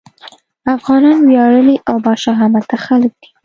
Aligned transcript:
افغانان 0.75 1.17
وياړلي 1.29 1.75
او 1.89 1.95
باشهامته 2.05 2.75
خلک 2.85 3.11
دي. 3.21 3.29